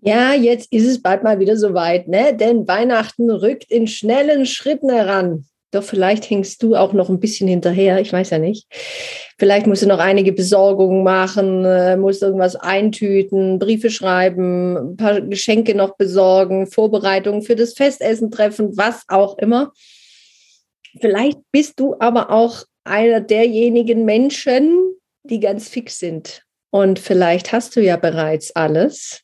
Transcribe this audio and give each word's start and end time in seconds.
Ja, 0.00 0.32
jetzt 0.32 0.72
ist 0.72 0.86
es 0.86 1.02
bald 1.02 1.24
mal 1.24 1.40
wieder 1.40 1.56
soweit, 1.56 2.06
ne? 2.08 2.34
Denn 2.34 2.68
Weihnachten 2.68 3.30
rückt 3.30 3.70
in 3.70 3.86
schnellen 3.86 4.46
Schritten 4.46 4.90
heran. 4.90 5.44
Doch 5.70 5.82
vielleicht 5.82 6.30
hängst 6.30 6.62
du 6.62 6.76
auch 6.76 6.94
noch 6.94 7.10
ein 7.10 7.20
bisschen 7.20 7.46
hinterher, 7.46 8.00
ich 8.00 8.12
weiß 8.12 8.30
ja 8.30 8.38
nicht. 8.38 8.66
Vielleicht 9.38 9.66
musst 9.66 9.82
du 9.82 9.86
noch 9.86 9.98
einige 9.98 10.32
Besorgungen 10.32 11.02
machen, 11.04 11.64
äh, 11.64 11.96
musst 11.96 12.22
irgendwas 12.22 12.56
eintüten, 12.56 13.58
Briefe 13.58 13.90
schreiben, 13.90 14.92
ein 14.92 14.96
paar 14.96 15.20
Geschenke 15.20 15.74
noch 15.74 15.96
besorgen, 15.96 16.68
Vorbereitungen 16.68 17.42
für 17.42 17.54
das 17.54 17.74
Festessen 17.74 18.30
treffen, 18.30 18.78
was 18.78 19.02
auch 19.08 19.36
immer. 19.38 19.72
Vielleicht 21.00 21.38
bist 21.52 21.78
du 21.78 21.96
aber 21.98 22.30
auch 22.30 22.64
einer 22.84 23.20
derjenigen 23.20 24.06
Menschen, 24.06 24.94
die 25.22 25.40
ganz 25.40 25.68
fix 25.68 25.98
sind. 25.98 26.44
Und 26.70 26.98
vielleicht 26.98 27.52
hast 27.52 27.76
du 27.76 27.82
ja 27.82 27.96
bereits 27.96 28.56
alles 28.56 29.22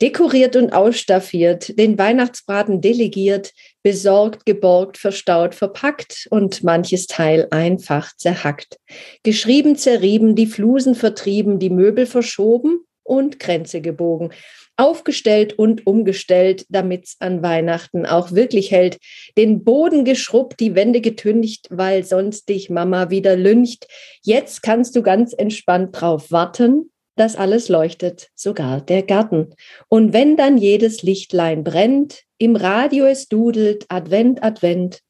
Dekoriert 0.00 0.56
und 0.56 0.72
ausstaffiert, 0.72 1.78
den 1.78 1.96
Weihnachtsbraten 1.98 2.80
delegiert, 2.80 3.52
besorgt, 3.82 4.46
geborgt, 4.46 4.98
verstaut, 4.98 5.54
verpackt 5.54 6.26
und 6.30 6.64
manches 6.64 7.06
Teil 7.06 7.46
einfach 7.50 8.16
zerhackt. 8.16 8.78
Geschrieben, 9.22 9.76
zerrieben, 9.76 10.34
die 10.34 10.46
Flusen 10.46 10.94
vertrieben, 10.94 11.58
die 11.58 11.70
Möbel 11.70 12.06
verschoben 12.06 12.80
und 13.04 13.38
Grenze 13.38 13.80
gebogen. 13.80 14.30
Aufgestellt 14.76 15.58
und 15.58 15.86
umgestellt, 15.86 16.64
damit's 16.68 17.16
an 17.20 17.42
Weihnachten 17.42 18.06
auch 18.06 18.32
wirklich 18.32 18.70
hält. 18.70 18.98
Den 19.36 19.64
Boden 19.64 20.04
geschrubbt, 20.04 20.60
die 20.60 20.74
Wände 20.74 21.00
getüncht, 21.00 21.66
weil 21.70 22.04
sonst 22.04 22.48
dich 22.48 22.70
Mama 22.70 23.10
wieder 23.10 23.36
lüncht. 23.36 23.86
Jetzt 24.22 24.62
kannst 24.62 24.96
du 24.96 25.02
ganz 25.02 25.34
entspannt 25.34 26.00
drauf 26.00 26.30
warten, 26.30 26.91
das 27.16 27.36
alles 27.36 27.68
leuchtet, 27.68 28.30
sogar 28.34 28.80
der 28.80 29.02
Garten. 29.02 29.54
Und 29.88 30.12
wenn 30.12 30.36
dann 30.36 30.56
jedes 30.56 31.02
Lichtlein 31.02 31.64
brennt, 31.64 32.22
im 32.38 32.56
Radio 32.56 33.04
es 33.04 33.28
dudelt, 33.28 33.84
Advent, 33.88 34.42
Advent, 34.42 35.00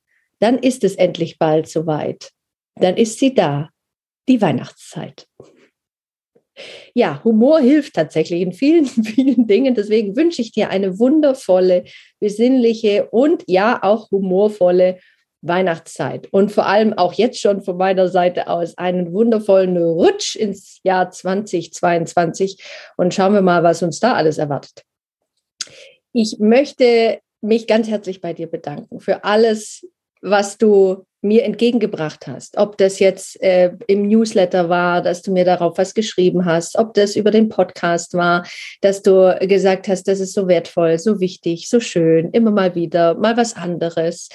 dann 0.40 0.58
ist 0.58 0.84
es 0.84 0.96
endlich 0.96 1.38
bald 1.38 1.68
soweit. 1.68 2.30
Dann 2.74 2.96
ist 2.96 3.18
sie 3.18 3.34
da, 3.34 3.70
die 4.28 4.40
Weihnachtszeit. 4.40 5.26
Ja, 6.94 7.22
Humor 7.24 7.60
hilft 7.60 7.94
tatsächlich 7.94 8.42
in 8.42 8.52
vielen, 8.52 8.86
vielen 8.86 9.46
Dingen. 9.46 9.74
Deswegen 9.74 10.16
wünsche 10.16 10.42
ich 10.42 10.52
dir 10.52 10.70
eine 10.70 10.98
wundervolle, 10.98 11.84
besinnliche 12.20 13.08
und 13.10 13.44
ja 13.46 13.78
auch 13.82 14.10
humorvolle 14.10 14.98
Weihnachtszeit 15.42 16.28
und 16.32 16.52
vor 16.52 16.66
allem 16.66 16.92
auch 16.92 17.12
jetzt 17.12 17.40
schon 17.40 17.62
von 17.62 17.76
meiner 17.76 18.08
Seite 18.08 18.46
aus 18.48 18.78
einen 18.78 19.12
wundervollen 19.12 19.76
Rutsch 19.76 20.36
ins 20.36 20.80
Jahr 20.84 21.10
2022 21.10 22.62
und 22.96 23.12
schauen 23.12 23.34
wir 23.34 23.42
mal, 23.42 23.62
was 23.62 23.82
uns 23.82 24.00
da 24.00 24.14
alles 24.14 24.38
erwartet. 24.38 24.84
Ich 26.12 26.38
möchte 26.38 27.20
mich 27.40 27.66
ganz 27.66 27.88
herzlich 27.88 28.20
bei 28.20 28.32
dir 28.32 28.46
bedanken 28.46 29.00
für 29.00 29.24
alles, 29.24 29.86
was 30.20 30.58
du 30.58 31.04
mir 31.22 31.44
entgegengebracht 31.44 32.26
hast. 32.26 32.58
Ob 32.58 32.76
das 32.76 32.98
jetzt 32.98 33.40
äh, 33.42 33.70
im 33.86 34.08
Newsletter 34.08 34.68
war, 34.68 35.02
dass 35.02 35.22
du 35.22 35.32
mir 35.32 35.44
darauf 35.44 35.78
was 35.78 35.94
geschrieben 35.94 36.44
hast, 36.44 36.76
ob 36.76 36.94
das 36.94 37.14
über 37.14 37.30
den 37.30 37.48
Podcast 37.48 38.14
war, 38.14 38.44
dass 38.80 39.02
du 39.02 39.38
gesagt 39.40 39.86
hast, 39.86 40.08
das 40.08 40.18
ist 40.18 40.34
so 40.34 40.48
wertvoll, 40.48 40.98
so 40.98 41.20
wichtig, 41.20 41.68
so 41.68 41.78
schön, 41.78 42.30
immer 42.32 42.50
mal 42.50 42.74
wieder, 42.74 43.14
mal 43.14 43.36
was 43.36 43.56
anderes. 43.56 44.28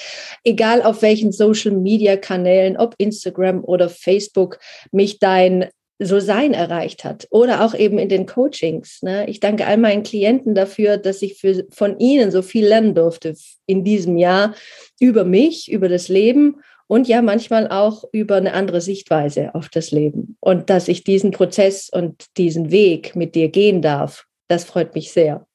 Egal 0.46 0.82
auf 0.82 1.02
welchen 1.02 1.34
Social-Media-Kanälen, 1.34 2.78
ob 2.78 2.96
Instagram 2.98 3.66
oder 3.66 3.90
Facebook, 3.90 4.60
mich 4.92 5.20
dein 5.20 5.68
so 6.00 6.20
sein 6.20 6.54
erreicht 6.54 7.04
hat 7.04 7.28
oder 7.32 7.66
auch 7.66 7.74
eben 7.74 7.98
in 7.98 8.10
den 8.10 8.28
Coachings. 8.28 9.02
Ne? 9.02 9.28
Ich 9.28 9.40
danke 9.40 9.66
all 9.66 9.78
meinen 9.78 10.04
Klienten 10.04 10.54
dafür, 10.54 10.98
dass 10.98 11.22
ich 11.22 11.40
für, 11.40 11.66
von 11.72 11.98
ihnen 12.00 12.32
so 12.32 12.44
viel 12.44 12.68
lernen 12.68 12.94
durfte 12.94 13.34
in 13.66 13.84
diesem 13.84 14.18
Jahr 14.18 14.54
über 15.00 15.24
mich, 15.26 15.72
über 15.72 15.90
das 15.90 16.08
Leben 16.08 16.58
und 16.88 17.08
ja 17.08 17.22
manchmal 17.22 17.70
auch 17.70 18.04
über 18.12 18.38
eine 18.38 18.54
andere 18.54 18.82
Sichtweise 18.82 19.54
auf 19.54 19.70
das 19.70 19.92
Leben. 19.92 20.38
Und 20.40 20.70
dass 20.70 20.88
ich 20.88 21.04
diesen 21.04 21.32
Prozess 21.32 21.90
und 21.90 22.26
diesen 22.38 22.72
Weg 22.72 23.16
mit 23.16 23.36
dir 23.36 23.50
gehen 23.50 23.82
darf, 23.82 24.26
das 24.48 24.64
freut 24.64 24.96
mich 24.96 25.12
sehr. 25.12 25.46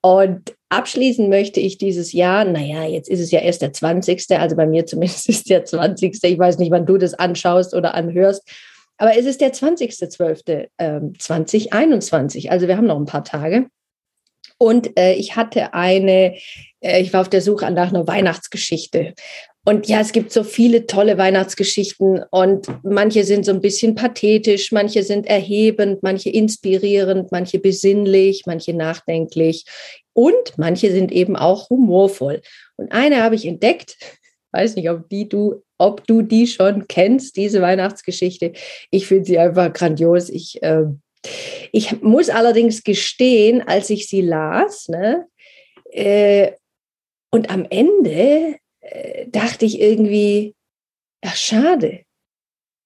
Und 0.00 0.54
abschließen 0.70 1.28
möchte 1.28 1.60
ich 1.60 1.78
dieses 1.78 2.12
Jahr, 2.12 2.44
naja, 2.44 2.84
jetzt 2.84 3.08
ist 3.08 3.20
es 3.20 3.30
ja 3.30 3.40
erst 3.40 3.62
der 3.62 3.72
20., 3.72 4.38
also 4.38 4.56
bei 4.56 4.66
mir 4.66 4.86
zumindest 4.86 5.28
ist 5.28 5.48
der 5.48 5.64
20. 5.64 6.18
Ich 6.22 6.38
weiß 6.38 6.58
nicht, 6.58 6.70
wann 6.70 6.86
du 6.86 6.98
das 6.98 7.14
anschaust 7.14 7.74
oder 7.74 7.94
anhörst, 7.94 8.42
aber 8.96 9.16
es 9.16 9.26
ist 9.26 9.40
der 9.40 9.52
20.12.2021, 9.52 12.44
ähm, 12.44 12.50
also 12.50 12.68
wir 12.68 12.76
haben 12.76 12.86
noch 12.86 12.98
ein 12.98 13.06
paar 13.06 13.24
Tage. 13.24 13.66
Und 14.56 14.96
äh, 14.98 15.14
ich 15.14 15.36
hatte 15.36 15.74
eine, 15.74 16.36
äh, 16.80 17.00
ich 17.00 17.12
war 17.12 17.22
auf 17.22 17.28
der 17.28 17.40
Suche 17.40 17.68
nach 17.70 17.88
einer 17.88 18.06
Weihnachtsgeschichte. 18.06 19.14
Und 19.66 19.88
ja, 19.88 20.00
es 20.00 20.12
gibt 20.12 20.30
so 20.30 20.44
viele 20.44 20.86
tolle 20.86 21.16
Weihnachtsgeschichten 21.16 22.22
und 22.30 22.66
manche 22.82 23.24
sind 23.24 23.46
so 23.46 23.52
ein 23.52 23.62
bisschen 23.62 23.94
pathetisch, 23.94 24.72
manche 24.72 25.02
sind 25.02 25.26
erhebend, 25.26 26.02
manche 26.02 26.28
inspirierend, 26.28 27.32
manche 27.32 27.58
besinnlich, 27.58 28.42
manche 28.44 28.74
nachdenklich 28.74 29.64
und 30.12 30.58
manche 30.58 30.92
sind 30.92 31.12
eben 31.12 31.34
auch 31.36 31.70
humorvoll. 31.70 32.42
Und 32.76 32.92
eine 32.92 33.22
habe 33.22 33.36
ich 33.36 33.46
entdeckt, 33.46 33.96
weiß 34.52 34.76
nicht, 34.76 34.90
ob 34.90 35.08
die 35.08 35.28
du, 35.28 35.62
ob 35.78 36.06
du 36.06 36.20
die 36.20 36.46
schon 36.46 36.86
kennst, 36.86 37.36
diese 37.36 37.62
Weihnachtsgeschichte. 37.62 38.52
Ich 38.90 39.06
finde 39.06 39.24
sie 39.24 39.38
einfach 39.38 39.72
grandios. 39.72 40.28
Ich, 40.28 40.62
äh, 40.62 40.84
ich 41.72 42.02
muss 42.02 42.28
allerdings 42.28 42.84
gestehen, 42.84 43.66
als 43.66 43.88
ich 43.88 44.08
sie 44.08 44.20
las, 44.20 44.88
ne, 44.88 45.26
äh, 45.90 46.52
und 47.30 47.50
am 47.50 47.66
Ende 47.68 48.56
äh, 48.84 49.26
dachte 49.28 49.64
ich 49.64 49.80
irgendwie, 49.80 50.54
ach 51.22 51.36
schade. 51.36 52.00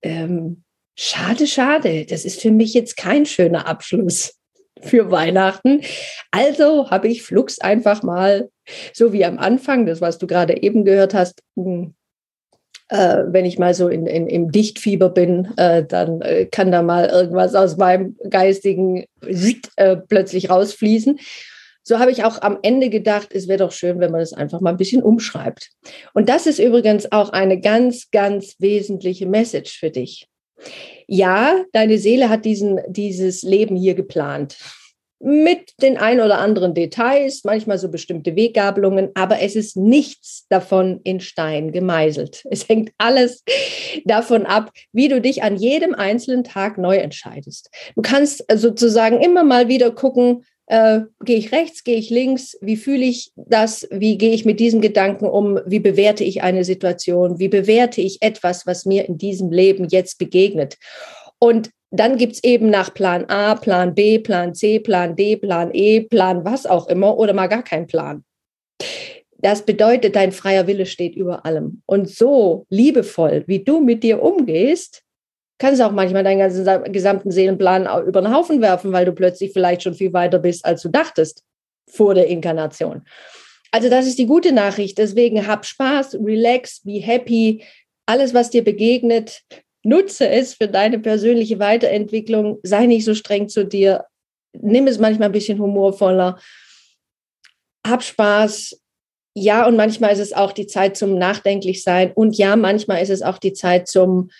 Ähm, 0.03 0.63
schade, 0.97 1.47
schade. 1.47 2.07
Das 2.07 2.25
ist 2.25 2.41
für 2.41 2.53
mich 2.53 2.73
jetzt 2.75 2.97
kein 2.97 3.27
schöner 3.27 3.67
Abschluss 3.67 4.39
für 4.81 5.11
Weihnachten. 5.11 5.83
Also 6.31 6.91
habe 6.91 7.09
ich 7.09 7.23
Flux 7.23 7.59
einfach 7.59 8.03
mal, 8.03 8.49
so 8.93 9.13
wie 9.13 9.25
am 9.25 9.39
Anfang, 9.39 9.87
das, 9.87 10.01
was 10.01 10.19
du 10.19 10.27
gerade 10.27 10.63
eben 10.63 10.85
gehört 10.85 11.15
hast, 11.15 11.43
hm, 11.57 11.95
äh, 12.91 13.25
wenn 13.27 13.45
ich 13.45 13.59
mal 13.59 13.75
so 13.75 13.89
in, 13.89 14.07
in, 14.07 14.29
im 14.29 14.51
Dichtfieber 14.51 15.11
bin, 15.11 15.53
äh, 15.57 15.85
dann 15.85 16.23
äh, 16.23 16.47
kann 16.47 16.73
da 16.73 16.83
mal 16.83 17.07
irgendwas 17.07 17.55
aus 17.55 17.77
meinem 17.77 18.17
geistigen 18.31 19.05
äh, 19.77 19.97
plötzlich 19.97 20.49
rausfließen. 20.49 21.19
So 21.89 21.99
habe 21.99 22.11
ich 22.11 22.23
auch 22.23 22.43
am 22.43 22.59
Ende 22.61 22.91
gedacht, 22.91 23.31
es 23.33 23.49
wäre 23.49 23.61
doch 23.61 23.73
schön, 23.73 23.99
wenn 23.99 24.13
man 24.13 24.21
es 24.21 24.35
einfach 24.35 24.61
mal 24.61 24.73
ein 24.73 24.77
bisschen 24.77 25.03
umschreibt. 25.03 25.71
Und 26.13 26.29
das 26.29 26.47
ist 26.47 26.59
übrigens 26.59 27.11
auch 27.13 27.31
eine 27.31 27.59
ganz, 27.63 28.11
ganz 28.11 28.57
wesentliche 28.59 29.25
Message 29.25 29.79
für 29.79 29.89
dich. 29.89 30.29
Ja, 31.07 31.65
deine 31.73 31.97
Seele 31.97 32.29
hat 32.29 32.45
diesen, 32.45 32.79
dieses 32.89 33.41
Leben 33.41 33.75
hier 33.75 33.95
geplant. 33.95 34.59
Mit 35.19 35.73
den 35.81 35.97
ein 35.97 36.21
oder 36.21 36.39
anderen 36.41 36.75
Details, 36.75 37.43
manchmal 37.45 37.79
so 37.79 37.91
bestimmte 37.91 38.37
Weggabelungen, 38.37 39.09
aber 39.15 39.41
es 39.41 39.57
ist 39.57 39.75
nichts 39.79 40.45
davon 40.51 41.01
in 41.05 41.21
Stein 41.21 41.73
gemeißelt. 41.73 42.45
Es 42.51 42.69
hängt 42.69 42.91
alles 42.99 43.43
davon 44.05 44.45
ab, 44.45 44.73
wie 44.93 45.09
du 45.09 45.23
dich 45.23 45.43
an 45.43 45.57
jedem 45.57 45.95
einzelnen 45.95 46.45
Tag 46.45 46.77
neu 46.77 46.99
entscheidest. 46.99 47.71
Du 47.97 48.03
kannst 48.03 48.45
sozusagen 48.55 49.23
immer 49.23 49.43
mal 49.43 49.69
wieder 49.69 49.91
gucken, 49.91 50.45
äh, 50.69 51.01
gehe 51.25 51.39
ich 51.39 51.51
rechts, 51.51 51.83
gehe 51.83 51.97
ich 51.97 52.11
links, 52.11 52.57
wie 52.61 52.77
fühle 52.77 53.05
ich 53.05 53.33
das, 53.37 53.89
wie 53.91 54.19
gehe 54.19 54.33
ich 54.33 54.45
mit 54.45 54.61
diesen 54.61 54.83
Gedanken 54.83 55.27
um, 55.27 55.59
wie 55.67 55.81
bewerte 55.81 56.25
ich 56.25 56.43
eine 56.43 56.63
Situation, 56.63 57.39
wie 57.39 57.49
bewerte 57.49 58.03
ich 58.03 58.19
etwas, 58.21 58.67
was 58.67 58.85
mir 58.85 59.09
in 59.09 59.17
diesem 59.17 59.51
Leben 59.51 59.89
jetzt 59.89 60.19
begegnet. 60.19 60.77
Und 61.39 61.71
dann 61.91 62.19
gibt 62.19 62.35
es 62.35 62.45
eben 62.45 62.69
nach 62.69 62.93
Plan 62.93 63.25
A, 63.31 63.55
Plan 63.55 63.95
B, 63.95 64.19
Plan 64.19 64.55
C, 64.55 64.79
Plan 64.79 65.17
D, 65.17 65.37
Plan 65.37 65.71
E, 65.73 66.03
Plan 66.03 66.45
was 66.45 66.67
auch 66.67 66.87
immer 66.89 67.17
oder 67.17 67.33
mal 67.33 67.47
gar 67.47 67.63
kein 67.63 67.87
Plan. 67.87 68.25
Das 69.39 69.65
bedeutet, 69.65 70.17
dein 70.17 70.33
freier 70.33 70.67
Wille 70.67 70.85
steht 70.85 71.17
über 71.17 71.47
allem. 71.47 71.83
Und 71.87 72.11
so 72.11 72.67
liebevoll, 72.69 73.45
wie 73.47 73.65
du 73.65 73.81
mit 73.81 74.03
dir 74.03 74.23
umgehst, 74.23 75.03
kannst 75.59 75.83
auch 75.83 75.93
manchmal 75.93 76.25
deinen 76.25 76.39
ganzen 76.39 76.93
gesamten 76.93 77.31
Seelenplan 77.31 77.89
über 78.07 78.23
den 78.23 78.35
Haufen 78.35 78.63
werfen, 78.63 78.93
weil 78.93 79.05
du 79.05 79.13
plötzlich 79.13 79.53
vielleicht 79.53 79.83
schon 79.83 79.95
viel 79.95 80.13
weiter 80.13 80.39
bist, 80.39 80.65
als 80.65 80.83
du 80.83 80.89
dachtest 80.89 81.43
vor 81.89 82.15
der 82.15 82.29
Inkarnation. 82.29 83.03
Also 83.71 83.91
das 83.91 84.07
ist 84.07 84.19
die 84.19 84.27
gute 84.27 84.53
Nachricht. 84.53 84.99
Deswegen 84.99 85.47
hab 85.47 85.67
Spaß, 85.67 86.19
relax, 86.25 86.81
be 86.85 87.01
happy. 87.01 87.65
Alles, 88.07 88.33
was 88.33 88.51
dir 88.51 88.65
begegnet, 88.65 89.43
nutze 89.83 90.29
es 90.29 90.55
für 90.55 90.69
deine 90.69 90.99
persönliche 90.99 91.59
Weiterentwicklung. 91.59 92.59
Sei 92.63 92.87
nicht 92.87 93.05
so 93.05 93.15
streng 93.15 93.49
zu 93.49 93.65
dir. 93.65 94.07
Nimm 94.53 94.87
es 94.87 94.99
manchmal 94.99 95.29
ein 95.29 95.33
bisschen 95.33 95.59
humorvoller. 95.59 96.39
Hab 97.87 98.03
Spaß. 98.03 98.81
Ja, 99.35 99.67
und 99.67 99.77
manchmal 99.77 100.13
ist 100.13 100.19
es 100.19 100.33
auch 100.33 100.53
die 100.53 100.67
Zeit 100.67 100.97
zum 100.97 101.19
Nachdenklichsein. 101.19 102.13
Und 102.13 102.37
ja, 102.39 102.57
manchmal 102.57 103.03
ist 103.03 103.11
es 103.11 103.23
auch 103.23 103.39
die 103.39 103.53
Zeit 103.53 103.87
zum 103.87 104.31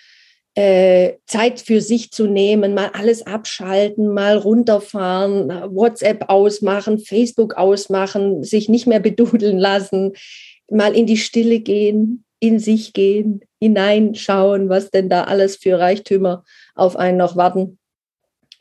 Zeit 1.25 1.61
für 1.61 1.79
sich 1.79 2.11
zu 2.11 2.27
nehmen, 2.27 2.73
mal 2.73 2.89
alles 2.93 3.25
abschalten, 3.25 4.13
mal 4.13 4.37
runterfahren, 4.37 5.49
WhatsApp 5.73 6.25
ausmachen, 6.27 6.99
Facebook 6.99 7.55
ausmachen, 7.55 8.43
sich 8.43 8.67
nicht 8.67 8.85
mehr 8.85 8.99
bedudeln 8.99 9.57
lassen, 9.57 10.13
mal 10.69 10.95
in 10.95 11.05
die 11.05 11.17
Stille 11.17 11.61
gehen, 11.61 12.25
in 12.39 12.59
sich 12.59 12.93
gehen, 12.93 13.41
hineinschauen, 13.61 14.69
was 14.69 14.91
denn 14.91 15.09
da 15.09 15.23
alles 15.23 15.55
für 15.55 15.79
Reichtümer 15.79 16.43
auf 16.75 16.95
einen 16.97 17.17
noch 17.17 17.35
warten. 17.35 17.78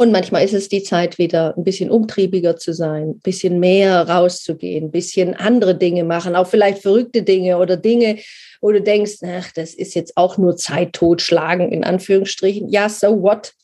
Und 0.00 0.12
manchmal 0.12 0.44
ist 0.44 0.54
es 0.54 0.68
die 0.68 0.84
Zeit, 0.84 1.18
wieder 1.18 1.56
ein 1.56 1.64
bisschen 1.64 1.90
umtriebiger 1.90 2.56
zu 2.56 2.72
sein, 2.72 3.10
ein 3.10 3.18
bisschen 3.18 3.58
mehr 3.58 4.08
rauszugehen, 4.08 4.84
ein 4.84 4.90
bisschen 4.92 5.34
andere 5.34 5.76
Dinge 5.76 6.04
machen, 6.04 6.36
auch 6.36 6.46
vielleicht 6.46 6.82
verrückte 6.82 7.24
Dinge 7.24 7.58
oder 7.58 7.76
Dinge, 7.76 8.20
wo 8.60 8.70
du 8.70 8.80
denkst, 8.80 9.16
ach, 9.24 9.50
das 9.52 9.74
ist 9.74 9.94
jetzt 9.94 10.16
auch 10.16 10.38
nur 10.38 10.56
Zeit 10.56 10.92
totschlagen, 10.92 11.72
in 11.72 11.82
Anführungsstrichen. 11.82 12.68
Ja, 12.68 12.88
so 12.88 13.20
what? 13.22 13.54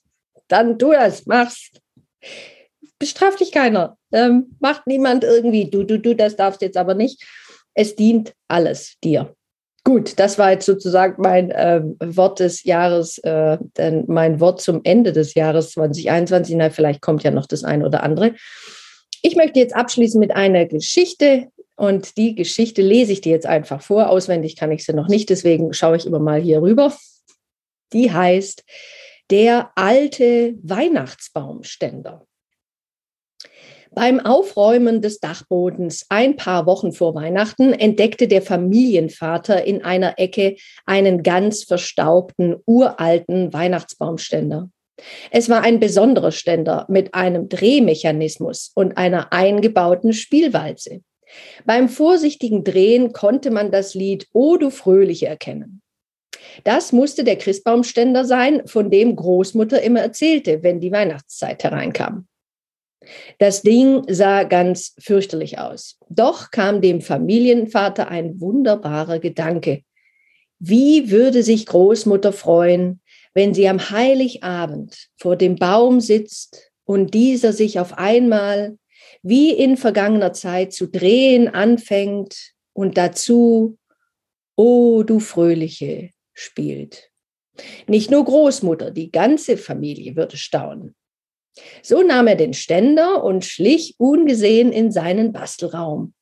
Dann 0.48 0.76
tu 0.76 0.90
das, 0.90 1.25
mach's. 1.26 1.70
Bestraft 2.98 3.38
dich 3.38 3.52
keiner. 3.52 3.96
Ähm, 4.12 4.56
macht 4.58 4.88
niemand 4.88 5.22
irgendwie, 5.22 5.70
du, 5.70 5.84
du, 5.84 6.00
du, 6.00 6.16
das 6.16 6.34
darfst 6.34 6.62
jetzt 6.62 6.76
aber 6.76 6.94
nicht. 6.94 7.22
Es 7.75 7.94
dient 7.94 8.32
alles 8.48 8.94
dir. 9.04 9.36
Gut, 9.86 10.19
das 10.19 10.38
war 10.38 10.52
jetzt 10.52 10.64
sozusagen 10.64 11.20
mein 11.20 11.50
äh, 11.50 11.82
Wort 12.00 12.40
des 12.40 12.64
Jahres, 12.64 13.19
äh, 13.19 13.58
denn 13.76 14.04
mein 14.08 14.40
Wort 14.40 14.62
zum 14.62 14.81
Ende 14.82 15.12
des 15.12 15.34
Jahres 15.34 15.72
2021. 15.72 16.56
Na, 16.56 16.70
vielleicht 16.70 17.02
kommt 17.02 17.22
ja 17.22 17.31
noch 17.31 17.44
das 17.44 17.64
eine 17.64 17.84
oder 17.84 18.02
andere. 18.02 18.34
Ich 19.20 19.36
möchte 19.36 19.60
jetzt 19.60 19.76
abschließen 19.76 20.19
mit 20.19 20.34
einer 20.34 20.64
Geschichte 20.64 21.48
und 21.76 22.16
die 22.16 22.34
Geschichte 22.34 22.81
lese 22.81 23.12
ich 23.12 23.20
dir 23.20 23.32
jetzt 23.32 23.46
einfach 23.46 23.82
vor. 23.82 24.08
Auswendig 24.08 24.56
kann 24.56 24.72
ich 24.72 24.86
sie 24.86 24.94
noch 24.94 25.08
nicht, 25.08 25.28
deswegen 25.28 25.75
schaue 25.75 25.96
ich 25.96 26.06
immer 26.06 26.19
mal 26.19 26.40
hier 26.40 26.62
rüber. 26.62 26.96
Die 27.92 28.10
heißt 28.10 28.64
Der 29.31 29.70
alte 29.75 30.54
Weihnachtsbaumständer. 30.62 32.26
Beim 33.94 34.19
Aufräumen 34.19 35.02
des 35.02 35.20
Dachbodens 35.20 36.06
ein 36.08 36.35
paar 36.35 36.67
Wochen 36.67 36.93
vor 36.93 37.14
Weihnachten 37.14 37.73
entdeckte 37.73 38.26
der 38.26 38.43
Familienvater 38.43 39.64
in 39.64 39.85
einer 39.85 40.19
Ecke 40.19 40.56
einen 40.85 41.23
ganz 41.23 41.62
verstaubten, 41.62 42.56
uralten 42.67 43.52
Weihnachtsbaumständer. 43.52 44.69
Es 45.31 45.49
war 45.49 45.62
ein 45.62 45.79
besonderer 45.79 46.32
Ständer 46.32 46.87
mit 46.88 47.14
einem 47.14 47.49
Drehmechanismus 47.49 48.73
und 48.75 48.96
einer 48.96 49.32
eingebauten 49.32 50.12
Spielwalze. 50.12 51.02
Beim 51.64 51.88
vorsichtigen 51.88 52.64
Drehen 52.64 53.12
konnte 53.12 53.52
man 53.52 53.70
das 53.70 53.94
Lied 53.94 54.26
O 54.32 54.56
du 54.56 54.70
Fröhliche 54.70 55.26
erkennen. 55.26 55.82
Das 56.64 56.93
musste 56.93 57.23
der 57.23 57.37
Christbaumständer 57.37 58.25
sein, 58.25 58.67
von 58.67 58.91
dem 58.91 59.14
Großmutter 59.14 59.82
immer 59.82 60.00
erzählte, 60.00 60.64
wenn 60.64 60.81
die 60.81 60.93
Weihnachtszeit 60.93 61.62
hereinkam. 61.62 62.26
Das 63.39 63.62
Ding 63.62 64.03
sah 64.09 64.45
ganz 64.45 64.95
fürchterlich 64.99 65.59
aus. 65.59 65.99
Doch 66.09 66.51
kam 66.51 66.81
dem 66.81 67.01
Familienvater 67.01 68.09
ein 68.09 68.41
wunderbarer 68.41 69.19
Gedanke. 69.19 69.83
Wie 70.59 71.11
würde 71.11 71.43
sich 71.43 71.67
Großmutter 71.67 72.33
freuen, 72.33 73.01
wenn 73.35 73.53
sie 73.53 73.69
am 73.69 73.91
Heiligabend 73.91 75.09
vor 75.17 75.37
dem 75.37 75.56
Baum 75.56 76.01
sitzt 76.01 76.71
und 76.85 77.15
dieser 77.15 77.53
sich 77.53 77.81
auf 77.81 77.99
einmal 77.99 78.79
wie 79.23 79.51
in 79.51 79.77
vergangener 79.77 80.33
Zeit 80.33 80.73
zu 80.73 80.87
drehen 80.87 81.49
anfängt 81.49 82.53
und 82.73 82.97
dazu 82.97 83.79
O 84.56 85.03
du 85.03 85.19
Fröhliche 85.19 86.11
spielt. 86.33 87.11
Nicht 87.87 88.11
nur 88.11 88.25
Großmutter, 88.25 88.91
die 88.91 89.11
ganze 89.11 89.56
Familie 89.56 90.17
würde 90.17 90.37
staunen. 90.37 90.95
So 91.83 92.03
nahm 92.03 92.27
er 92.27 92.37
den 92.37 92.55
Ständer 92.55 93.23
und 93.23 93.45
schlich 93.45 93.95
ungesehen 93.99 94.73
in 94.73 94.91
seinen 94.91 95.33
Bastelraum. 95.33 96.15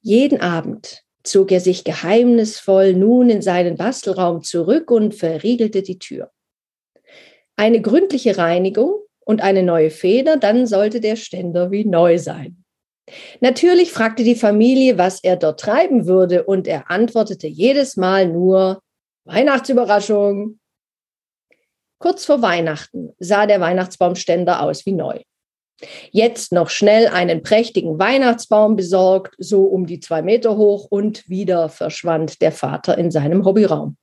Jeden 0.00 0.40
Abend 0.40 1.02
zog 1.24 1.52
er 1.52 1.60
sich 1.60 1.84
geheimnisvoll 1.84 2.94
nun 2.94 3.28
in 3.30 3.42
seinen 3.42 3.76
Bastelraum 3.76 4.42
zurück 4.42 4.90
und 4.90 5.14
verriegelte 5.14 5.82
die 5.82 5.98
Tür. 5.98 6.30
Eine 7.56 7.82
gründliche 7.82 8.38
Reinigung 8.38 8.94
und 9.24 9.42
eine 9.42 9.62
neue 9.62 9.90
Feder, 9.90 10.36
dann 10.36 10.66
sollte 10.66 11.00
der 11.00 11.16
Ständer 11.16 11.70
wie 11.70 11.84
neu 11.84 12.18
sein. 12.18 12.64
Natürlich 13.40 13.90
fragte 13.90 14.22
die 14.22 14.34
Familie, 14.34 14.98
was 14.98 15.22
er 15.22 15.36
dort 15.36 15.60
treiben 15.60 16.06
würde, 16.06 16.44
und 16.44 16.66
er 16.66 16.90
antwortete 16.90 17.46
jedes 17.46 17.96
Mal 17.96 18.28
nur 18.28 18.82
Weihnachtsüberraschung, 19.24 20.57
Kurz 21.98 22.24
vor 22.24 22.42
Weihnachten 22.42 23.12
sah 23.18 23.46
der 23.46 23.60
Weihnachtsbaumständer 23.60 24.62
aus 24.62 24.86
wie 24.86 24.92
neu. 24.92 25.20
Jetzt 26.10 26.52
noch 26.52 26.70
schnell 26.70 27.06
einen 27.06 27.42
prächtigen 27.42 27.98
Weihnachtsbaum 27.98 28.76
besorgt, 28.76 29.34
so 29.38 29.64
um 29.64 29.86
die 29.86 30.00
zwei 30.00 30.22
Meter 30.22 30.56
hoch, 30.56 30.86
und 30.90 31.28
wieder 31.28 31.68
verschwand 31.68 32.40
der 32.42 32.52
Vater 32.52 32.98
in 32.98 33.10
seinem 33.10 33.44
Hobbyraum. 33.44 33.96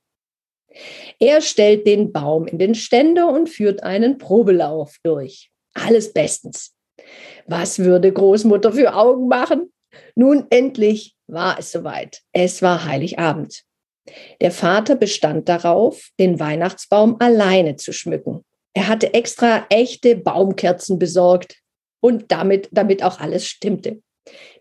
Er 1.18 1.40
stellt 1.40 1.86
den 1.86 2.12
Baum 2.12 2.46
in 2.46 2.58
den 2.58 2.74
Ständer 2.74 3.28
und 3.28 3.48
führt 3.48 3.82
einen 3.82 4.18
Probelauf 4.18 4.96
durch. 5.02 5.50
Alles 5.74 6.12
bestens. 6.12 6.74
Was 7.46 7.78
würde 7.78 8.12
Großmutter 8.12 8.72
für 8.72 8.94
Augen 8.94 9.28
machen? 9.28 9.72
Nun 10.14 10.46
endlich 10.50 11.14
war 11.26 11.58
es 11.58 11.72
soweit. 11.72 12.22
Es 12.32 12.62
war 12.62 12.84
Heiligabend. 12.84 13.65
Der 14.40 14.50
Vater 14.50 14.96
bestand 14.96 15.48
darauf, 15.48 16.10
den 16.18 16.38
Weihnachtsbaum 16.38 17.16
alleine 17.18 17.76
zu 17.76 17.92
schmücken. 17.92 18.44
Er 18.74 18.88
hatte 18.88 19.14
extra 19.14 19.66
echte 19.70 20.16
Baumkerzen 20.16 20.98
besorgt 20.98 21.56
und 22.00 22.30
damit, 22.30 22.68
damit 22.72 23.02
auch 23.02 23.20
alles 23.20 23.46
stimmte. 23.46 24.02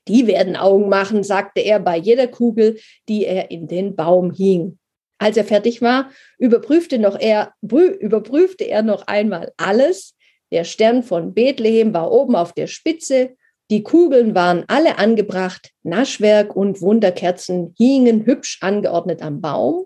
Die 0.08 0.28
werden 0.28 0.56
Augen 0.56 0.90
machen, 0.90 1.24
sagte 1.24 1.62
er 1.62 1.80
bei 1.80 1.98
jeder 1.98 2.28
Kugel, 2.28 2.80
die 3.10 3.26
er 3.26 3.52
in 3.52 3.68
den 3.68 3.96
Baum 3.96 4.32
hing. 4.32 4.78
Als 5.18 5.38
er 5.38 5.46
fertig 5.46 5.82
war, 5.82 6.12
überprüfte, 6.38 7.00
noch 7.00 7.20
er, 7.20 7.54
überprüfte 7.62 8.66
er 8.66 8.84
noch 8.84 9.08
einmal 9.08 9.54
alles. 9.58 10.16
Der 10.52 10.64
Stern 10.64 11.04
von 11.04 11.34
Bethlehem 11.34 11.94
war 11.94 12.12
oben 12.12 12.36
auf 12.36 12.54
der 12.54 12.68
Spitze 12.68 13.36
die 13.72 13.82
Kugeln 13.82 14.36
waren 14.36 14.64
alle 14.68 15.00
angebracht, 15.00 15.72
Naschwerk 15.82 16.56
und 16.56 16.82
Wunderkerzen 16.82 17.74
hingen 17.78 18.26
hübsch 18.26 18.60
angeordnet 18.62 19.24
am 19.24 19.42
Baum 19.42 19.86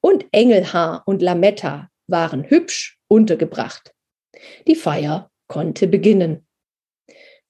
und 0.00 0.26
Engelhaar 0.32 1.02
und 1.06 1.22
Lametta 1.22 1.88
waren 2.08 2.42
hübsch 2.42 2.98
untergebracht. 3.06 3.92
Die 4.66 4.74
Feier 4.74 5.30
konnte 5.46 5.86
beginnen. 5.86 6.46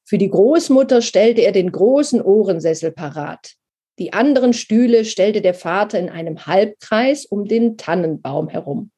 Für 0.05 0.19
die 0.19 0.29
Großmutter 0.29 1.01
stellte 1.01 1.41
er 1.41 1.53
den 1.53 1.73
großen 1.73 2.21
Ohrensessel 2.21 2.93
parat. 2.93 3.55
Die 3.99 4.13
anderen 4.13 4.53
Stühle 4.53 5.07
stellte 5.07 5.41
der 5.41 5.55
Vater 5.55 5.99
in 5.99 6.11
einem 6.11 6.47
Halbkreis 6.47 7.25
um 7.25 7.47
den 7.47 7.79
Tannenbaum 7.79 8.49
herum. 8.49 8.91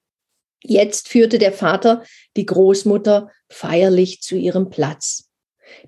Jetzt 0.63 1.09
führte 1.09 1.39
der 1.39 1.53
Vater 1.53 2.03
die 2.37 2.47
Großmutter 2.47 3.31
feierlich 3.49 4.23
zu 4.23 4.35
ihrem 4.35 4.71
Platz. 4.71 5.31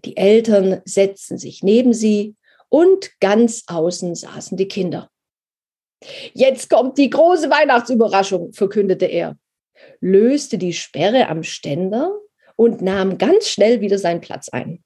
Die 0.05 0.17
Eltern 0.17 0.83
setzten 0.85 1.39
sich 1.39 1.63
neben 1.63 1.93
sie 1.93 2.37
und 2.69 3.11
ganz 3.21 3.65
außen 3.67 4.15
saßen 4.15 4.57
die 4.57 4.69
Kinder. 4.69 5.11
Jetzt 6.35 6.69
kommt 6.69 6.99
die 6.99 7.11
große 7.11 7.51
Weihnachtsüberraschung, 7.51 8.53
verkündete 8.53 9.07
er, 9.07 9.37
löste 10.01 10.59
die 10.59 10.73
Sperre 10.73 11.29
am 11.29 11.43
Ständer 11.43 12.13
und 12.57 12.83
nahm 12.83 13.19
ganz 13.19 13.49
schnell 13.49 13.81
wieder 13.81 13.99
seinen 13.99 14.21
Platz 14.21 14.49
ein. 14.49 14.83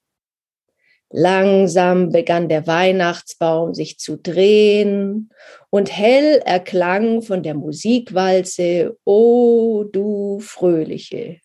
Langsam 1.13 2.09
begann 2.09 2.47
der 2.47 2.67
Weihnachtsbaum 2.67 3.73
sich 3.73 3.99
zu 3.99 4.17
drehen 4.17 5.29
und 5.69 5.91
hell 5.91 6.41
erklang 6.45 7.21
von 7.21 7.43
der 7.43 7.53
Musikwalze, 7.53 8.97
O 9.03 9.83
du 9.83 10.39
Fröhliche, 10.39 11.41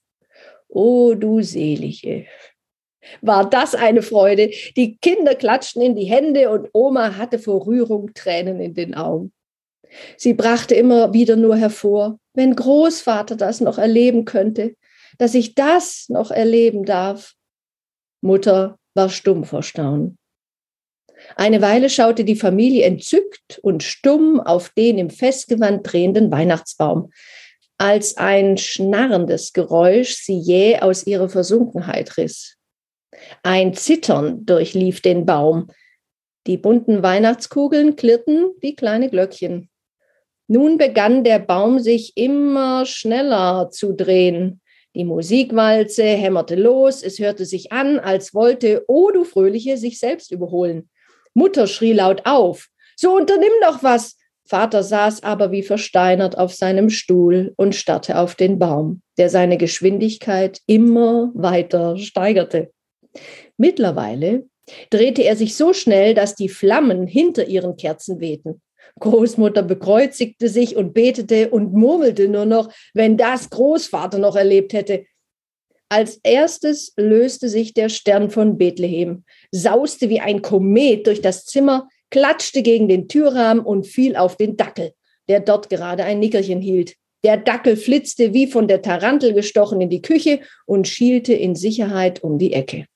O 0.68 1.14
du 1.14 1.42
Selige 1.42 2.26
war 3.20 3.48
das 3.48 3.74
eine 3.74 4.02
Freude. 4.02 4.50
Die 4.76 4.96
Kinder 4.98 5.34
klatschten 5.34 5.82
in 5.82 5.94
die 5.94 6.04
Hände 6.04 6.50
und 6.50 6.68
Oma 6.72 7.16
hatte 7.16 7.38
vor 7.38 7.66
Rührung 7.66 8.12
Tränen 8.14 8.60
in 8.60 8.74
den 8.74 8.94
Augen. 8.94 9.32
Sie 10.16 10.34
brachte 10.34 10.74
immer 10.74 11.12
wieder 11.12 11.36
nur 11.36 11.56
hervor, 11.56 12.18
wenn 12.34 12.54
Großvater 12.54 13.36
das 13.36 13.60
noch 13.60 13.78
erleben 13.78 14.24
könnte, 14.24 14.74
dass 15.18 15.34
ich 15.34 15.54
das 15.54 16.06
noch 16.08 16.30
erleben 16.30 16.84
darf. 16.84 17.34
Mutter 18.20 18.78
war 18.94 19.08
stumm 19.08 19.44
vor 19.44 19.62
Staunen. 19.62 20.18
Eine 21.34 21.62
Weile 21.62 21.88
schaute 21.88 22.24
die 22.24 22.36
Familie 22.36 22.84
entzückt 22.84 23.58
und 23.62 23.82
stumm 23.82 24.40
auf 24.40 24.70
den 24.70 24.98
im 24.98 25.10
Festgewand 25.10 25.90
drehenden 25.90 26.30
Weihnachtsbaum, 26.30 27.10
als 27.78 28.16
ein 28.16 28.58
schnarrendes 28.58 29.52
Geräusch 29.52 30.14
sie 30.14 30.38
jäh 30.38 30.80
aus 30.80 31.06
ihrer 31.06 31.28
Versunkenheit 31.28 32.16
riss. 32.16 32.55
Ein 33.42 33.74
Zittern 33.74 34.44
durchlief 34.46 35.00
den 35.00 35.26
Baum. 35.26 35.68
Die 36.46 36.56
bunten 36.56 37.02
Weihnachtskugeln 37.02 37.96
klirrten 37.96 38.52
wie 38.60 38.76
kleine 38.76 39.10
Glöckchen. 39.10 39.68
Nun 40.48 40.78
begann 40.78 41.24
der 41.24 41.40
Baum 41.40 41.80
sich 41.80 42.16
immer 42.16 42.86
schneller 42.86 43.70
zu 43.70 43.92
drehen. 43.92 44.60
Die 44.94 45.04
Musikwalze 45.04 46.04
hämmerte 46.04 46.54
los, 46.54 47.02
es 47.02 47.18
hörte 47.18 47.44
sich 47.44 47.72
an, 47.72 47.98
als 47.98 48.32
wollte, 48.32 48.84
oh 48.86 49.10
du 49.10 49.24
Fröhliche, 49.24 49.76
sich 49.76 49.98
selbst 49.98 50.30
überholen. 50.30 50.88
Mutter 51.34 51.66
schrie 51.66 51.92
laut 51.92 52.22
auf. 52.24 52.68
So 52.96 53.14
unternimm 53.14 53.52
doch 53.60 53.82
was. 53.82 54.16
Vater 54.46 54.84
saß 54.84 55.24
aber 55.24 55.50
wie 55.50 55.64
versteinert 55.64 56.38
auf 56.38 56.54
seinem 56.54 56.88
Stuhl 56.88 57.52
und 57.56 57.74
starrte 57.74 58.16
auf 58.16 58.36
den 58.36 58.58
Baum, 58.58 59.02
der 59.18 59.28
seine 59.28 59.58
Geschwindigkeit 59.58 60.60
immer 60.66 61.32
weiter 61.34 61.98
steigerte. 61.98 62.70
Mittlerweile 63.56 64.46
drehte 64.90 65.22
er 65.22 65.36
sich 65.36 65.56
so 65.56 65.72
schnell, 65.72 66.14
dass 66.14 66.34
die 66.34 66.48
Flammen 66.48 67.06
hinter 67.06 67.46
ihren 67.46 67.76
Kerzen 67.76 68.20
wehten. 68.20 68.60
Großmutter 68.98 69.62
bekreuzigte 69.62 70.48
sich 70.48 70.76
und 70.76 70.94
betete 70.94 71.50
und 71.50 71.72
murmelte 71.72 72.28
nur 72.28 72.46
noch, 72.46 72.72
wenn 72.94 73.16
das 73.16 73.50
Großvater 73.50 74.18
noch 74.18 74.36
erlebt 74.36 74.72
hätte. 74.72 75.04
Als 75.88 76.18
erstes 76.22 76.92
löste 76.96 77.48
sich 77.48 77.74
der 77.74 77.88
Stern 77.88 78.30
von 78.30 78.58
Bethlehem, 78.58 79.24
sauste 79.52 80.08
wie 80.08 80.20
ein 80.20 80.42
Komet 80.42 81.06
durch 81.06 81.20
das 81.20 81.44
Zimmer, 81.44 81.88
klatschte 82.10 82.62
gegen 82.62 82.88
den 82.88 83.08
Türrahmen 83.08 83.64
und 83.64 83.86
fiel 83.86 84.16
auf 84.16 84.36
den 84.36 84.56
Dackel, 84.56 84.92
der 85.28 85.40
dort 85.40 85.68
gerade 85.70 86.04
ein 86.04 86.18
Nickerchen 86.18 86.60
hielt. 86.60 86.94
Der 87.22 87.36
Dackel 87.36 87.76
flitzte 87.76 88.32
wie 88.32 88.46
von 88.46 88.68
der 88.68 88.82
Tarantel 88.82 89.32
gestochen 89.32 89.80
in 89.80 89.90
die 89.90 90.02
Küche 90.02 90.40
und 90.64 90.88
schielte 90.88 91.34
in 91.34 91.54
Sicherheit 91.54 92.22
um 92.22 92.38
die 92.38 92.52
Ecke. 92.52 92.86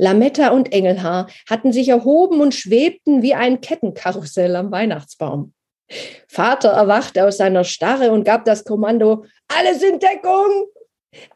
Lametta 0.00 0.48
und 0.48 0.72
Engelhaar 0.72 1.28
hatten 1.48 1.74
sich 1.74 1.88
erhoben 1.88 2.40
und 2.40 2.54
schwebten 2.54 3.20
wie 3.20 3.34
ein 3.34 3.60
Kettenkarussell 3.60 4.56
am 4.56 4.72
Weihnachtsbaum. 4.72 5.52
Vater 6.26 6.70
erwachte 6.70 7.26
aus 7.26 7.36
seiner 7.36 7.64
Starre 7.64 8.10
und 8.10 8.24
gab 8.24 8.46
das 8.46 8.64
Kommando, 8.64 9.26
alles 9.48 9.82
in 9.82 9.98
Deckung! 9.98 10.68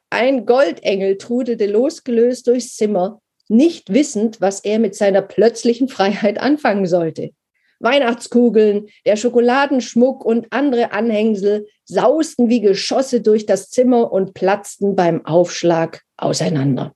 Ein 0.08 0.46
Goldengel 0.46 1.18
trudelte 1.18 1.66
losgelöst 1.66 2.46
durchs 2.46 2.74
Zimmer, 2.74 3.20
nicht 3.48 3.92
wissend, 3.92 4.40
was 4.40 4.60
er 4.60 4.78
mit 4.78 4.94
seiner 4.94 5.20
plötzlichen 5.20 5.88
Freiheit 5.88 6.40
anfangen 6.40 6.86
sollte. 6.86 7.32
Weihnachtskugeln, 7.80 8.86
der 9.04 9.16
Schokoladenschmuck 9.16 10.24
und 10.24 10.46
andere 10.50 10.92
Anhängsel 10.92 11.66
sausten 11.84 12.48
wie 12.48 12.62
Geschosse 12.62 13.20
durch 13.20 13.44
das 13.44 13.68
Zimmer 13.68 14.10
und 14.10 14.32
platzten 14.32 14.96
beim 14.96 15.26
Aufschlag 15.26 16.00
auseinander. 16.16 16.94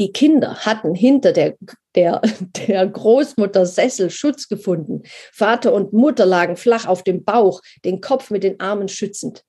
Die 0.00 0.12
Kinder 0.12 0.56
hatten 0.64 0.94
hinter 0.94 1.32
der, 1.32 1.56
der, 1.94 2.20
der 2.68 2.86
Großmutter 2.86 3.66
Sessel 3.66 4.10
Schutz 4.10 4.48
gefunden. 4.48 5.02
Vater 5.32 5.72
und 5.72 5.92
Mutter 5.92 6.26
lagen 6.26 6.56
flach 6.56 6.86
auf 6.86 7.02
dem 7.02 7.24
Bauch, 7.24 7.60
den 7.84 8.00
Kopf 8.00 8.30
mit 8.30 8.42
den 8.42 8.60
Armen 8.60 8.88
schützend. 8.88 9.44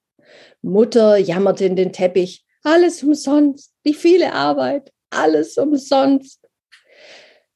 Mutter 0.61 1.17
jammerte 1.17 1.65
in 1.65 1.75
den 1.75 1.93
Teppich. 1.93 2.43
Alles 2.63 3.03
umsonst, 3.03 3.71
wie 3.83 3.93
viele 3.93 4.33
Arbeit, 4.33 4.91
alles 5.11 5.57
umsonst. 5.57 6.41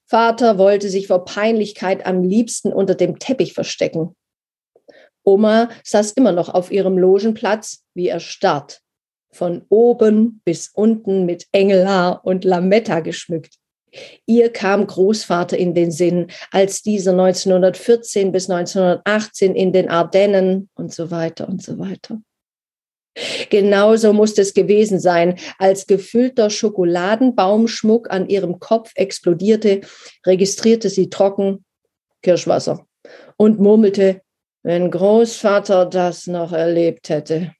Vater 0.05 0.58
wollte 0.58 0.89
sich 0.89 1.08
vor 1.08 1.25
Peinlichkeit 1.25 2.05
am 2.05 2.24
liebsten 2.24 2.74
unter 2.74 2.96
dem 2.96 3.19
Teppich 3.19 3.53
verstecken. 3.53 4.15
Oma 5.24 5.69
saß 5.84 6.13
immer 6.13 6.31
noch 6.31 6.50
auf 6.50 6.72
ihrem 6.72 6.98
Logenplatz, 6.98 7.84
wie 7.93 8.08
erstarrt, 8.08 8.81
von 9.31 9.63
oben 9.69 10.41
bis 10.43 10.69
unten 10.74 11.25
mit 11.25 11.45
Engelhaar 11.51 12.25
und 12.25 12.43
Lametta 12.43 13.00
geschmückt. 13.00 13.55
Ihr 14.25 14.51
kam 14.51 14.86
Großvater 14.86 15.57
in 15.57 15.74
den 15.74 15.91
Sinn, 15.91 16.27
als 16.51 16.81
dieser 16.81 17.12
1914 17.12 18.31
bis 18.31 18.50
1918 18.50 19.55
in 19.55 19.74
den 19.74 19.89
Ardennen 19.89 20.69
und 20.75 20.93
so 20.93 21.12
weiter 21.12 21.48
und 21.48 21.63
so 21.63 21.79
weiter. 21.79 22.21
Genauso 23.50 24.13
musste 24.13 24.41
es 24.41 24.53
gewesen 24.53 25.00
sein, 25.00 25.38
als 25.57 25.88
gefüllter 25.88 26.50
Schokoladenbaumschmuck 26.50 28.09
an 28.12 28.29
ihrem 28.29 28.59
Kopf 28.59 28.91
explodierte, 28.95 29.81
registrierte 30.25 30.89
sie 30.89 31.09
trocken 31.09 31.65
Kirschwasser 32.21 32.86
und 33.38 33.59
murmelte, 33.59 34.21
wenn 34.63 34.91
Großvater 34.91 35.86
das 35.86 36.27
noch 36.27 36.53
erlebt 36.53 37.09
hätte. 37.09 37.53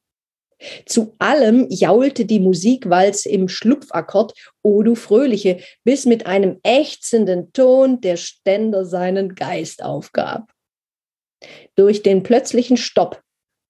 Zu 0.86 1.16
allem 1.20 1.68
jaulte 1.70 2.26
die 2.26 2.40
Musikwalze 2.40 3.30
im 3.30 3.48
Schlupfakkord 3.48 4.34
O 4.62 4.84
du 4.84 4.96
Fröhliche, 4.96 5.60
bis 5.84 6.06
mit 6.06 6.26
einem 6.26 6.60
ächzenden 6.64 7.54
Ton 7.54 8.02
der 8.02 8.18
Ständer 8.18 8.86
seinen 8.86 9.36
Geist 9.36 9.84
aufgab. 9.84 10.52
Durch 11.76 12.04
den 12.04 12.24
plötzlichen 12.24 12.76
Stopp 12.76 13.22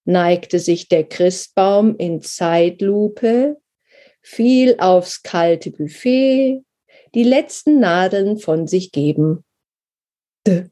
neigte 0.06 0.60
sich 0.60 0.88
der 0.88 1.04
Christbaum 1.08 1.96
in 1.98 2.22
Zeitlupe, 2.22 3.62
fiel 4.22 4.76
aufs 4.80 5.22
kalte 5.22 5.72
Buffet, 5.72 6.64
die 7.14 7.24
letzten 7.24 7.80
Nadeln 7.80 8.38
von 8.38 8.68
sich 8.68 8.92
geben. 8.92 9.44
De 10.48 10.70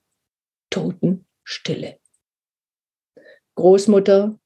Totenstille. 0.69 2.00
Großmutter, 3.55 4.39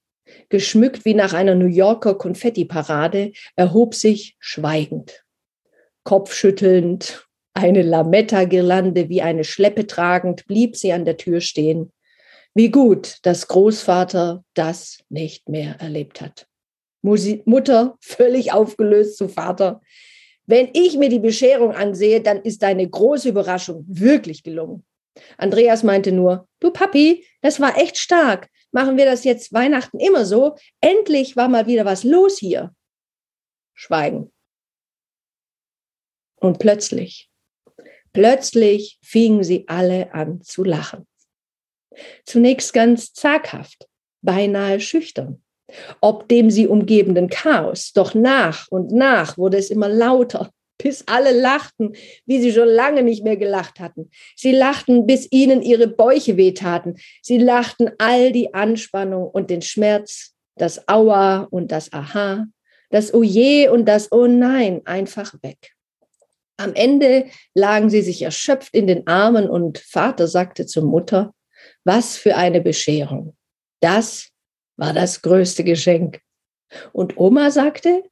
geschmückt 0.50 1.06
wie 1.06 1.14
nach 1.14 1.34
einer 1.34 1.56
New 1.56 1.68
Yorker 1.68 2.16
Konfettiparade, 2.16 3.32
erhob 3.56 3.96
sich 3.96 4.36
schweigend. 4.40 5.24
Kopfschüttelnd, 6.04 7.28
eine 7.54 7.82
Lametta-Girlande 7.82 9.10
wie 9.10 9.22
eine 9.22 9.44
Schleppe 9.44 9.88
tragend, 9.88 10.46
blieb 10.48 10.76
sie 10.76 10.94
an 10.94 11.06
der 11.06 11.18
Tür 11.18 11.42
stehen. 11.42 11.92
Wie 12.54 12.70
gut, 12.70 13.18
dass 13.24 13.48
Großvater 13.48 14.44
das 14.54 15.00
nicht 15.10 15.48
mehr 15.48 15.76
erlebt 15.80 16.22
hat. 16.22 16.48
Musi 17.02 17.42
Mutter 17.46 17.98
völlig 18.02 18.52
aufgelöst 18.52 19.18
zu 19.18 19.28
Vater. 19.28 19.82
Wenn 20.46 20.70
ich 20.74 20.98
mir 20.98 21.10
die 21.10 21.20
Bescherung 21.20 21.72
ansehe, 21.72 22.22
dann 22.22 22.42
ist 22.42 22.62
deine 22.62 22.88
große 22.88 23.30
Überraschung 23.30 23.86
wirklich 23.88 24.44
gelungen. 24.44 24.86
Andreas 25.38 25.84
meinte 25.84 26.12
nur, 26.12 26.48
du 26.60 26.72
Papi, 26.72 27.26
das 27.42 27.60
war 27.60 27.78
echt 27.78 27.98
stark. 27.98 28.50
Machen 28.72 28.98
wir 28.98 29.06
das 29.06 29.24
jetzt 29.24 29.54
Weihnachten 29.54 30.00
immer 30.00 30.26
so? 30.26 30.56
Endlich 30.80 31.36
war 31.36 31.50
mal 31.50 31.68
wieder 31.68 31.86
was 31.86 32.04
los 32.04 32.38
hier. 32.38 32.74
Schweigen. 33.74 34.32
Und 36.36 36.60
plötzlich, 36.60 37.30
plötzlich 38.14 38.98
fingen 39.04 39.44
sie 39.44 39.68
alle 39.68 40.14
an 40.14 40.42
zu 40.42 40.64
lachen. 40.64 41.08
Zunächst 42.26 42.74
ganz 42.74 43.14
zaghaft, 43.14 43.88
beinahe 44.22 44.80
schüchtern. 44.80 45.44
Ob 46.02 46.28
dem 46.28 46.50
sie 46.50 46.68
umgebenden 46.68 47.30
Chaos, 47.30 47.92
doch 47.94 48.14
nach 48.14 48.68
und 48.70 48.92
nach 48.92 49.38
wurde 49.38 49.58
es 49.58 49.70
immer 49.70 49.88
lauter, 49.88 50.52
bis 50.84 51.04
alle 51.08 51.32
lachten, 51.32 51.96
wie 52.26 52.42
sie 52.42 52.52
schon 52.52 52.68
lange 52.68 53.04
nicht 53.04 53.24
mehr 53.24 53.38
gelacht 53.38 53.80
hatten. 53.80 54.10
Sie 54.36 54.52
lachten, 54.52 55.06
bis 55.06 55.28
ihnen 55.32 55.62
ihre 55.62 55.88
Bäuche 55.88 56.38
wehtaten. 56.38 56.96
Sie 57.22 57.38
lachten 57.38 57.92
all 57.98 58.32
die 58.32 58.54
Anspannung 58.54 59.28
und 59.28 59.50
den 59.50 59.62
Schmerz, 59.62 60.34
das 60.56 60.88
Aua 60.88 61.48
und 61.50 61.72
das 61.72 61.92
Aha, 61.94 62.46
das 62.90 63.14
Oje 63.14 63.72
und 63.72 63.86
das 63.86 64.12
Oh 64.12 64.28
nein 64.28 64.82
einfach 64.86 65.34
weg. 65.42 65.72
Am 66.58 66.74
Ende 66.74 67.26
lagen 67.56 67.90
sie 67.90 68.02
sich 68.02 68.22
erschöpft 68.22 68.76
in 68.76 68.86
den 68.86 69.08
Armen 69.08 69.50
und 69.50 69.80
Vater 69.80 70.28
sagte 70.28 70.68
zur 70.68 70.84
Mutter, 70.84 71.34
was 71.84 72.18
für 72.18 72.36
eine 72.36 72.62
Bescherung. 72.62 73.36
Das 73.80 74.30
war 74.78 74.94
das 74.94 75.22
größte 75.22 75.64
Geschenk. 75.64 76.22
Und 76.94 77.18
Oma 77.18 77.52
sagte, 77.52 78.04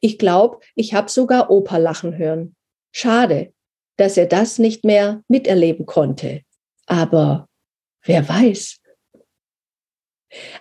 ich 0.00 0.18
glaube, 0.18 0.60
ich 0.74 0.94
habe 0.94 1.10
sogar 1.10 1.50
Opa 1.50 1.76
lachen 1.78 2.16
hören. 2.16 2.54
Schade, 2.92 3.52
dass 3.96 4.16
er 4.16 4.26
das 4.26 4.58
nicht 4.58 4.84
mehr 4.84 5.22
miterleben 5.28 5.86
konnte. 5.86 6.42
Aber 6.86 7.48
wer 8.02 8.28
weiß. 8.28 8.78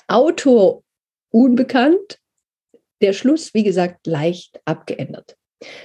Autor 0.07 0.83
unbekannt, 1.31 2.19
der 3.01 3.13
Schluss, 3.13 3.53
wie 3.53 3.63
gesagt, 3.63 4.07
leicht 4.07 4.61
abgeändert. 4.65 5.37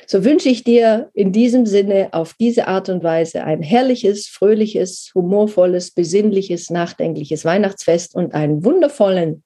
So 0.06 0.24
wünsche 0.24 0.48
ich 0.48 0.64
dir 0.64 1.10
in 1.14 1.32
diesem 1.32 1.66
Sinne 1.66 2.08
auf 2.12 2.34
diese 2.34 2.66
Art 2.66 2.88
und 2.88 3.02
Weise 3.02 3.44
ein 3.44 3.62
herrliches, 3.62 4.26
fröhliches, 4.26 5.10
humorvolles, 5.14 5.92
besinnliches, 5.92 6.70
nachdenkliches 6.70 7.44
Weihnachtsfest 7.44 8.14
und 8.14 8.34
einen 8.34 8.64
wundervollen 8.64 9.44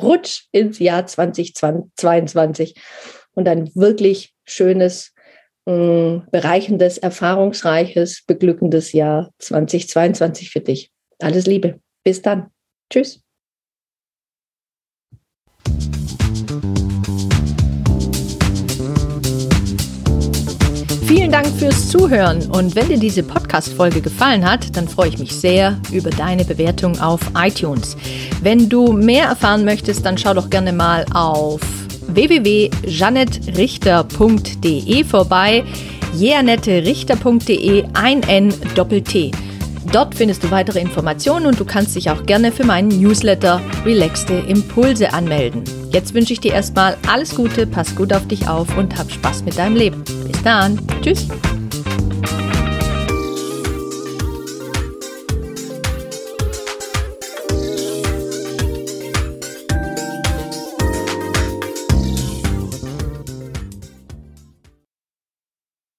Rutsch 0.00 0.44
ins 0.52 0.78
Jahr 0.78 1.06
2022 1.06 2.74
und 3.38 3.46
ein 3.46 3.70
wirklich 3.76 4.34
schönes, 4.44 5.14
mm, 5.64 6.22
bereichendes, 6.32 6.98
erfahrungsreiches, 6.98 8.24
beglückendes 8.26 8.92
Jahr 8.92 9.30
2022 9.38 10.50
für 10.50 10.60
dich. 10.60 10.90
Alles 11.20 11.46
Liebe. 11.46 11.78
Bis 12.02 12.20
dann. 12.20 12.48
Tschüss. 12.90 13.22
Vielen 21.06 21.30
Dank 21.30 21.46
fürs 21.58 21.90
Zuhören 21.90 22.50
und 22.50 22.74
wenn 22.74 22.88
dir 22.88 22.98
diese 22.98 23.22
Podcast-Folge 23.22 24.00
gefallen 24.00 24.44
hat, 24.50 24.76
dann 24.76 24.88
freue 24.88 25.10
ich 25.10 25.18
mich 25.18 25.32
sehr 25.32 25.80
über 25.92 26.10
deine 26.10 26.44
Bewertung 26.44 26.98
auf 26.98 27.20
iTunes. 27.36 27.96
Wenn 28.42 28.68
du 28.68 28.92
mehr 28.92 29.26
erfahren 29.26 29.64
möchtest, 29.64 30.04
dann 30.04 30.18
schau 30.18 30.34
doch 30.34 30.50
gerne 30.50 30.72
mal 30.72 31.04
auf 31.12 31.60
www.janettrichter.de 32.08 35.04
vorbei. 35.04 35.64
jeanetterichter.de 36.16 37.84
ein 37.94 38.22
N 38.22 38.54
Doppel 38.74 39.02
T. 39.02 39.30
Dort 39.92 40.14
findest 40.14 40.44
du 40.44 40.50
weitere 40.50 40.80
Informationen 40.80 41.46
und 41.46 41.58
du 41.58 41.64
kannst 41.64 41.96
dich 41.96 42.10
auch 42.10 42.24
gerne 42.24 42.52
für 42.52 42.64
meinen 42.64 42.88
Newsletter 42.88 43.62
Relaxte 43.86 44.34
Impulse 44.34 45.12
anmelden. 45.12 45.64
Jetzt 45.90 46.12
wünsche 46.12 46.34
ich 46.34 46.40
dir 46.40 46.52
erstmal 46.52 46.98
alles 47.06 47.34
Gute, 47.34 47.66
pass 47.66 47.94
gut 47.94 48.12
auf 48.12 48.28
dich 48.28 48.48
auf 48.48 48.76
und 48.76 48.98
hab 48.98 49.10
Spaß 49.10 49.44
mit 49.44 49.56
deinem 49.56 49.76
Leben. 49.76 50.04
Bis 50.04 50.42
dann. 50.42 50.78
Tschüss. 51.00 51.28